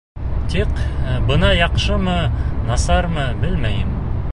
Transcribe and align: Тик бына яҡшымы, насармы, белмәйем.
Тик 0.53 0.71
бына 1.27 1.51
яҡшымы, 1.59 2.17
насармы, 2.71 3.27
белмәйем. 3.45 3.97